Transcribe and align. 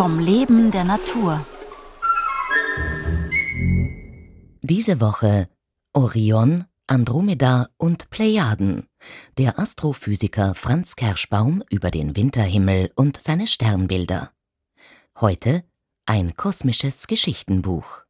Vom 0.00 0.18
Leben 0.18 0.70
der 0.70 0.84
Natur. 0.84 1.44
Diese 4.62 4.98
Woche 4.98 5.50
Orion, 5.92 6.64
Andromeda 6.86 7.68
und 7.76 8.08
Plejaden. 8.08 8.86
Der 9.36 9.58
Astrophysiker 9.58 10.54
Franz 10.54 10.96
Kerschbaum 10.96 11.62
über 11.68 11.90
den 11.90 12.16
Winterhimmel 12.16 12.88
und 12.94 13.18
seine 13.20 13.46
Sternbilder. 13.46 14.30
Heute 15.20 15.64
ein 16.06 16.34
kosmisches 16.34 17.06
Geschichtenbuch. 17.06 18.04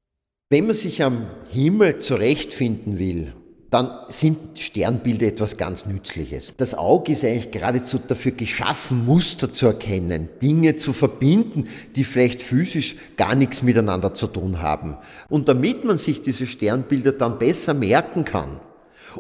Wenn 0.49 0.69
man 0.69 0.77
sich 0.77 1.03
am 1.03 1.27
Himmel 1.51 1.99
zurechtfinden 1.99 3.01
will, 3.01 3.35
dann 3.71 3.91
sind 4.09 4.59
Sternbilder 4.59 5.29
etwas 5.29 5.57
ganz 5.57 5.87
Nützliches. 5.87 6.53
Das 6.57 6.75
Auge 6.75 7.13
ist 7.13 7.25
eigentlich 7.25 7.53
geradezu 7.53 7.99
dafür 8.07 8.33
geschaffen, 8.33 9.05
Muster 9.05 9.53
zu 9.53 9.67
erkennen, 9.67 10.29
Dinge 10.43 10.77
zu 10.77 10.93
verbinden, 10.93 11.69
die 11.95 12.05
vielleicht 12.05 12.43
physisch 12.43 12.97
gar 13.17 13.37
nichts 13.37 13.63
miteinander 13.63 14.13
zu 14.13 14.27
tun 14.27 14.61
haben. 14.61 14.97
Und 15.29 15.49
damit 15.49 15.85
man 15.85 15.99
sich 15.99 16.21
diese 16.23 16.47
Sternbilder 16.47 17.13
dann 17.13 17.39
besser 17.39 17.75
merken 17.75 18.25
kann, 18.25 18.61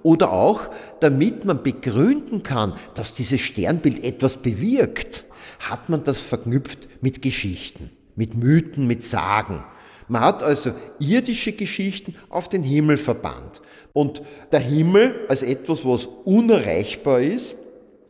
oder 0.03 0.33
auch 0.33 0.71
damit 1.01 1.45
man 1.45 1.63
begründen 1.63 2.43
kann, 2.43 2.75
dass 2.95 3.13
dieses 3.13 3.41
Sternbild 3.41 4.05
etwas 4.05 4.37
bewirkt, 4.37 5.25
hat 5.69 5.89
man 5.89 6.05
das 6.05 6.21
verknüpft 6.21 6.89
mit 7.01 7.23
Geschichten, 7.23 7.91
mit 8.17 8.35
Mythen, 8.35 8.87
mit 8.87 9.05
Sagen. 9.05 9.63
Man 10.09 10.23
hat 10.23 10.43
also 10.43 10.73
irdische 10.99 11.53
Geschichten 11.53 12.15
auf 12.29 12.49
den 12.49 12.65
Himmel 12.65 12.97
verbannt. 12.97 13.63
Und 13.93 14.23
der 14.51 14.61
Himmel 14.61 15.15
als 15.29 15.43
etwas, 15.43 15.85
was 15.85 16.07
unerreichbar 16.25 17.21
ist, 17.21 17.55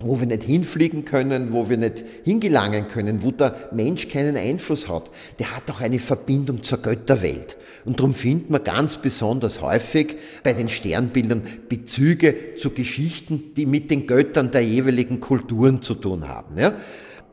wo 0.02 0.18
wir 0.18 0.26
nicht 0.26 0.44
hinfliegen 0.44 1.04
können, 1.04 1.52
wo 1.52 1.68
wir 1.68 1.76
nicht 1.76 2.02
hingelangen 2.24 2.88
können, 2.88 3.22
wo 3.22 3.32
der 3.32 3.54
Mensch 3.72 4.08
keinen 4.08 4.36
Einfluss 4.36 4.88
hat, 4.88 5.10
der 5.38 5.54
hat 5.54 5.70
auch 5.70 5.82
eine 5.82 5.98
Verbindung 5.98 6.62
zur 6.62 6.78
Götterwelt. 6.78 7.58
Und 7.84 8.00
darum 8.00 8.14
findet 8.14 8.48
man 8.48 8.64
ganz 8.64 8.96
besonders 8.96 9.60
häufig 9.60 10.16
bei 10.42 10.54
den 10.54 10.70
Sternbildern 10.70 11.42
Bezüge 11.68 12.56
zu 12.56 12.70
Geschichten, 12.70 13.52
die 13.56 13.66
mit 13.66 13.90
den 13.90 14.06
Göttern 14.06 14.50
der 14.50 14.62
jeweiligen 14.62 15.20
Kulturen 15.20 15.82
zu 15.82 15.94
tun 15.94 16.26
haben. 16.26 16.56
Ja? 16.56 16.72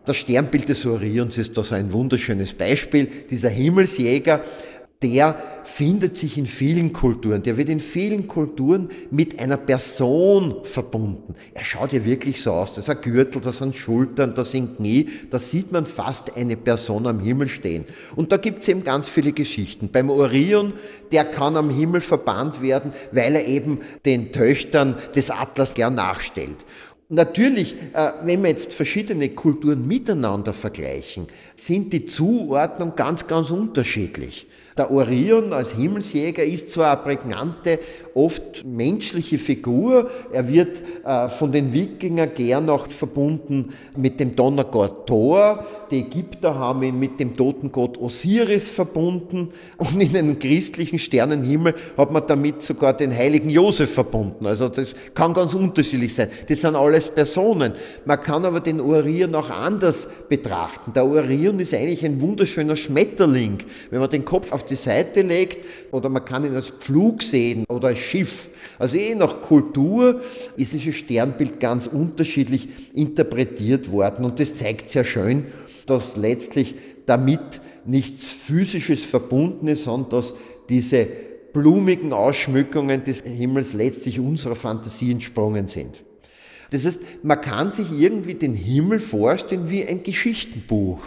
Das 0.07 0.15
Sternbild 0.15 0.69
des 0.69 0.85
Orions 0.85 1.37
ist 1.37 1.57
da 1.57 1.63
so 1.63 1.75
ein 1.75 1.91
wunderschönes 1.91 2.53
Beispiel. 2.53 3.09
Dieser 3.29 3.49
Himmelsjäger, 3.49 4.41
der 5.03 5.35
findet 5.65 6.15
sich 6.15 6.37
in 6.37 6.47
vielen 6.47 6.93
Kulturen, 6.93 7.43
der 7.43 7.57
wird 7.57 7.67
in 7.67 7.81
vielen 7.81 8.27
Kulturen 8.29 8.89
mit 9.11 9.37
einer 9.37 9.57
Person 9.57 10.63
verbunden. 10.63 11.35
Er 11.53 11.65
schaut 11.65 11.91
ja 11.91 12.05
wirklich 12.05 12.41
so 12.41 12.53
aus, 12.53 12.73
da 12.73 12.79
ist 12.79 12.89
ein 12.89 13.01
Gürtel, 13.01 13.41
da 13.41 13.51
sind 13.51 13.75
Schultern, 13.75 14.33
da 14.33 14.45
sind 14.45 14.77
Knie, 14.77 15.09
da 15.29 15.39
sieht 15.39 15.73
man 15.73 15.85
fast 15.85 16.37
eine 16.37 16.55
Person 16.55 17.05
am 17.05 17.19
Himmel 17.19 17.49
stehen. 17.49 17.83
Und 18.15 18.31
da 18.31 18.37
gibt's 18.37 18.69
eben 18.69 18.85
ganz 18.85 19.09
viele 19.09 19.33
Geschichten. 19.33 19.89
Beim 19.91 20.09
Orion, 20.09 20.71
der 21.11 21.25
kann 21.25 21.57
am 21.57 21.69
Himmel 21.69 21.99
verbannt 21.99 22.61
werden, 22.61 22.93
weil 23.11 23.35
er 23.35 23.45
eben 23.45 23.81
den 24.05 24.31
Töchtern 24.31 24.95
des 25.15 25.31
Atlas 25.31 25.73
gern 25.73 25.95
nachstellt. 25.95 26.65
Natürlich, 27.09 27.75
äh, 27.93 28.11
wenn 28.23 28.41
wir 28.43 28.49
jetzt 28.49 28.73
verschiedene 28.73 29.29
Kulturen 29.29 29.87
miteinander 29.87 30.53
vergleichen, 30.53 31.27
sind 31.55 31.93
die 31.93 32.05
Zuordnung 32.05 32.95
ganz, 32.97 33.27
ganz 33.27 33.49
unterschiedlich. 33.49 34.45
Der 34.77 34.91
Orion 34.91 35.53
als 35.53 35.71
Himmelsjäger 35.71 36.43
ist 36.43 36.71
zwar 36.71 36.91
eine 36.91 37.01
prägnante, 37.01 37.79
oft 38.13 38.63
menschliche 38.65 39.37
Figur, 39.37 40.09
er 40.31 40.47
wird 40.47 40.83
äh, 41.03 41.29
von 41.29 41.51
den 41.51 41.73
Wikingern 41.73 42.31
gern 42.35 42.69
auch 42.69 42.87
verbunden 42.87 43.73
mit 43.95 44.19
dem 44.19 44.35
Donnergott 44.35 45.07
Thor, 45.07 45.65
die 45.89 45.99
Ägypter 45.99 46.55
haben 46.55 46.83
ihn 46.83 46.99
mit 46.99 47.19
dem 47.19 47.35
Totengott 47.35 47.97
Osiris 47.97 48.71
verbunden 48.71 49.49
und 49.77 50.01
in 50.01 50.15
einem 50.15 50.37
christlichen 50.37 50.99
Sternenhimmel 50.99 51.73
hat 51.97 52.11
man 52.11 52.27
damit 52.27 52.61
sogar 52.63 52.93
den 52.93 53.15
heiligen 53.15 53.49
Josef 53.49 53.93
verbunden. 53.93 54.45
Also 54.45 54.67
das 54.69 54.93
kann 55.13 55.33
ganz 55.33 55.53
unterschiedlich 55.53 56.13
sein. 56.13 56.29
Das 56.47 56.61
sind 56.61 56.75
alles 56.75 57.09
Personen. 57.09 57.73
Man 58.05 58.21
kann 58.21 58.45
aber 58.45 58.59
den 58.59 58.79
Orion 58.79 59.33
auch 59.35 59.49
anders 59.49 60.07
betrachten. 60.29 60.93
Der 60.93 61.05
Orion 61.05 61.59
ist 61.59 61.73
eigentlich 61.73 62.05
ein 62.05 62.21
wunderschöner 62.21 62.75
Schmetterling. 62.75 63.59
Wenn 63.89 63.99
man 63.99 64.09
den 64.09 64.25
Kopf 64.25 64.51
auf 64.51 64.66
die 64.69 64.75
Seite 64.75 65.21
legt 65.21 65.57
oder 65.91 66.09
man 66.09 66.23
kann 66.23 66.45
ihn 66.45 66.55
als 66.55 66.69
Pflug 66.69 67.23
sehen 67.23 67.65
oder 67.69 67.89
als 67.89 67.99
Schiff. 67.99 68.49
Also 68.77 68.97
je 68.97 69.15
nach 69.15 69.41
Kultur 69.41 70.21
ist 70.55 70.73
dieses 70.73 70.95
Sternbild 70.95 71.59
ganz 71.59 71.87
unterschiedlich 71.87 72.69
interpretiert 72.93 73.91
worden 73.91 74.25
und 74.25 74.39
das 74.39 74.55
zeigt 74.55 74.89
sehr 74.89 75.03
schön, 75.03 75.45
dass 75.85 76.17
letztlich 76.17 76.75
damit 77.05 77.61
nichts 77.85 78.25
Physisches 78.25 79.05
verbunden 79.05 79.67
ist, 79.67 79.85
sondern 79.85 80.09
dass 80.09 80.35
diese 80.69 81.07
blumigen 81.53 82.13
Ausschmückungen 82.13 83.03
des 83.03 83.21
Himmels 83.21 83.73
letztlich 83.73 84.19
unserer 84.19 84.55
Fantasie 84.55 85.11
entsprungen 85.11 85.67
sind. 85.67 86.03
Das 86.71 86.85
heißt, 86.85 87.01
man 87.23 87.39
kann 87.39 87.71
sich 87.71 87.91
irgendwie 87.91 88.33
den 88.33 88.53
Himmel 88.53 88.99
vorstellen 88.99 89.69
wie 89.69 89.85
ein 89.85 90.03
Geschichtenbuch. 90.03 90.99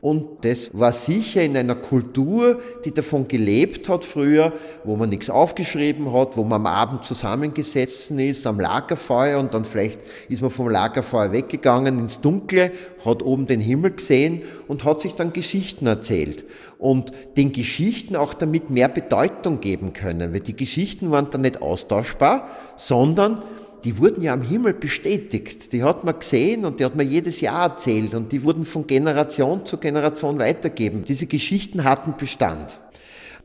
Und 0.00 0.44
das 0.44 0.70
war 0.74 0.92
sicher 0.92 1.42
in 1.42 1.56
einer 1.56 1.76
Kultur, 1.76 2.58
die 2.84 2.92
davon 2.92 3.26
gelebt 3.26 3.88
hat 3.88 4.04
früher, 4.04 4.52
wo 4.84 4.96
man 4.96 5.08
nichts 5.08 5.30
aufgeschrieben 5.30 6.12
hat, 6.12 6.36
wo 6.36 6.44
man 6.44 6.60
am 6.60 6.66
Abend 6.66 7.04
zusammengesessen 7.04 8.18
ist 8.18 8.46
am 8.46 8.60
Lagerfeuer 8.60 9.38
und 9.38 9.54
dann 9.54 9.64
vielleicht 9.64 10.00
ist 10.28 10.42
man 10.42 10.50
vom 10.50 10.68
Lagerfeuer 10.68 11.32
weggegangen 11.32 11.98
ins 11.98 12.20
Dunkle, 12.20 12.72
hat 13.04 13.22
oben 13.22 13.46
den 13.46 13.60
Himmel 13.60 13.92
gesehen 13.92 14.42
und 14.68 14.84
hat 14.84 15.00
sich 15.00 15.14
dann 15.14 15.32
Geschichten 15.32 15.86
erzählt. 15.86 16.44
Und 16.78 17.12
den 17.38 17.52
Geschichten 17.52 18.14
auch 18.14 18.34
damit 18.34 18.68
mehr 18.68 18.88
Bedeutung 18.88 19.60
geben 19.60 19.94
können, 19.94 20.34
weil 20.34 20.40
die 20.40 20.56
Geschichten 20.56 21.12
waren 21.12 21.30
dann 21.30 21.40
nicht 21.42 21.62
austauschbar, 21.62 22.48
sondern 22.76 23.42
die 23.84 23.98
wurden 23.98 24.22
ja 24.22 24.32
am 24.32 24.42
Himmel 24.42 24.72
bestätigt. 24.72 25.72
Die 25.72 25.82
hat 25.82 26.04
man 26.04 26.18
gesehen 26.18 26.64
und 26.64 26.80
die 26.80 26.84
hat 26.84 26.96
man 26.96 27.08
jedes 27.08 27.40
Jahr 27.40 27.70
erzählt 27.70 28.14
und 28.14 28.32
die 28.32 28.42
wurden 28.42 28.64
von 28.64 28.86
Generation 28.86 29.66
zu 29.66 29.76
Generation 29.76 30.38
weitergeben. 30.38 31.04
Diese 31.06 31.26
Geschichten 31.26 31.84
hatten 31.84 32.14
Bestand. 32.16 32.80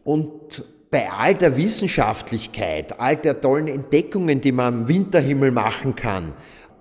Und 0.03 0.63
bei 0.91 1.11
all 1.11 1.35
der 1.35 1.57
Wissenschaftlichkeit, 1.57 2.99
all 2.99 3.17
der 3.17 3.41
tollen 3.41 3.67
Entdeckungen, 3.67 4.41
die 4.41 4.51
man 4.51 4.73
am 4.73 4.87
Winterhimmel 4.87 5.51
machen 5.51 5.95
kann, 5.95 6.33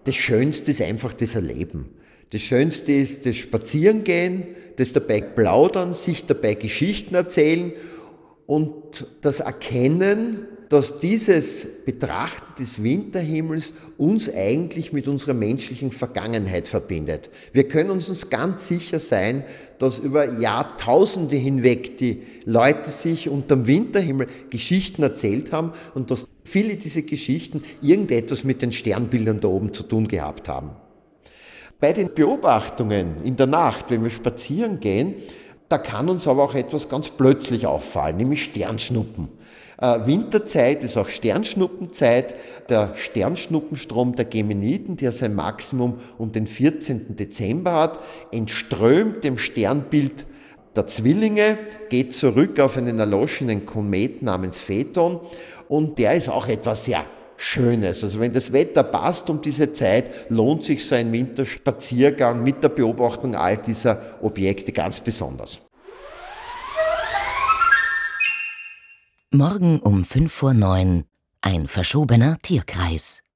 das 0.05 0.15
Schönste 0.15 0.71
ist 0.71 0.81
einfach 0.81 1.13
das 1.13 1.35
Erleben. 1.35 1.91
Das 2.31 2.41
Schönste 2.41 2.93
ist 2.93 3.27
das 3.27 3.37
Spazierengehen, 3.37 4.45
das 4.77 4.93
dabei 4.93 5.21
plaudern, 5.21 5.93
sich 5.93 6.27
dabei 6.27 6.55
Geschichten 6.55 7.15
erzählen 7.15 7.73
und 8.47 9.07
das 9.21 9.41
Erkennen, 9.41 10.47
dass 10.69 10.99
dieses 11.01 11.67
Betrachten 11.84 12.62
des 12.62 12.83
Winterhimmels 12.83 13.73
uns 13.97 14.33
eigentlich 14.33 14.93
mit 14.93 15.09
unserer 15.09 15.34
menschlichen 15.34 15.93
Vergangenheit 15.93 16.69
verbindet. 16.69 17.31
Wir 17.53 17.67
können 17.67 17.91
uns 17.91 18.29
ganz 18.29 18.69
sicher 18.69 18.99
sein, 18.99 19.45
dass 19.79 19.99
über 19.99 20.39
Jahrtausende 20.39 21.37
hinweg 21.37 21.97
die 21.99 22.23
Leute 22.45 22.91
sich 22.91 23.29
unterm 23.29 23.67
Winterhimmel 23.67 24.27
Geschichten 24.51 25.03
erzählt 25.03 25.53
haben 25.53 25.73
und 25.95 26.11
dass 26.11 26.27
viele 26.45 26.77
dieser 26.77 27.03
Geschichten 27.03 27.62
irgendetwas 27.81 28.45
mit 28.45 28.61
den 28.61 28.73
Sternbildern 28.73 29.41
da 29.41 29.49
oben 29.49 29.73
zu 29.73 29.85
tun 29.85 30.09
gehabt 30.09 30.49
haben. 30.49 30.71
Bei 31.81 31.93
den 31.93 32.12
Beobachtungen 32.12 33.23
in 33.23 33.37
der 33.37 33.47
Nacht, 33.47 33.91
wenn 33.91 34.03
wir 34.03 34.11
spazieren 34.11 34.81
gehen, 34.81 35.15
da 35.69 35.79
kann 35.79 36.09
uns 36.09 36.27
aber 36.27 36.43
auch 36.43 36.55
etwas 36.55 36.89
ganz 36.89 37.11
plötzlich 37.11 37.67
auffallen, 37.67 38.17
nämlich 38.17 38.45
Sternschnuppen. 38.45 39.29
Äh, 39.81 40.06
Winterzeit 40.06 40.83
ist 40.83 40.97
auch 40.97 41.09
Sternschnuppenzeit. 41.09 42.34
Der 42.69 42.95
Sternschnuppenstrom 42.97 44.15
der 44.17 44.25
Gemeniden, 44.25 44.97
der 44.97 45.12
sein 45.12 45.35
Maximum 45.35 45.99
um 46.19 46.32
den 46.32 46.47
14. 46.47 47.17
Dezember 47.17 47.75
hat, 47.75 48.00
entströmt 48.32 49.25
dem 49.25 49.38
Sternbild 49.38 50.26
der 50.75 50.87
Zwillinge, 50.87 51.59
geht 51.91 52.12
zurück 52.12 52.61
auf 52.61 52.76
einen 52.76 52.99
erloschenen 52.99 53.67
Komet 53.67 54.23
namens 54.23 54.59
Phaeton 54.59 55.20
und 55.69 55.99
der 55.99 56.15
ist 56.15 56.29
auch 56.29 56.49
etwas 56.49 56.85
sehr 56.85 57.05
Schönes. 57.38 58.02
Also 58.02 58.19
wenn 58.20 58.32
das 58.32 58.52
Wetter 58.52 58.82
passt 58.82 59.31
um 59.31 59.40
diese 59.40 59.73
Zeit, 59.73 60.29
lohnt 60.29 60.64
sich 60.64 60.85
so 60.85 60.96
ein 60.96 61.12
Winterspaziergang 61.12 62.43
mit 62.43 62.62
der 62.62 62.69
Beobachtung 62.69 63.37
all 63.37 63.56
dieser 63.56 64.19
Objekte 64.20 64.73
ganz 64.73 65.00
besonders. 65.00 65.61
Morgen 69.31 69.79
um 69.81 70.05
5 70.05 70.32
vor 70.32 70.52
9 70.52 71.05
ein 71.40 71.69
verschobener 71.69 72.38
Tierkreis. 72.43 73.23